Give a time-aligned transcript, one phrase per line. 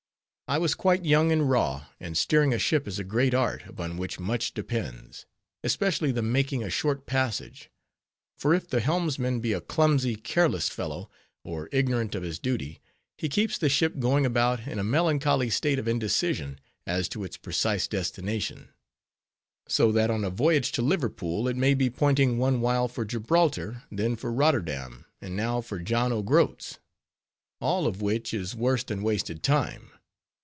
[0.47, 3.95] I was quite young and raw, and steering a ship is a great art, upon
[3.95, 5.25] which much depends;
[5.63, 7.71] especially the making a short passage;
[8.37, 11.09] for if the helmsman be a clumsy, careless fellow,
[11.45, 12.81] or ignorant of his duty,
[13.17, 17.37] he keeps the ship going about in a melancholy state of indecision as to its
[17.37, 18.73] precise destination;
[19.69, 23.83] so that on a voyage to Liverpool, it may be pointing one while for Gibraltar,
[23.89, 26.79] then for Rotterdam, and now for John o' Groat's;
[27.61, 29.91] all of which is worse than wasted time.